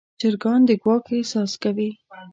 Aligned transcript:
چرګان 0.19 0.59
د 0.67 0.69
ګواښ 0.81 1.05
احساس 1.17 1.51
کوي. 1.63 1.89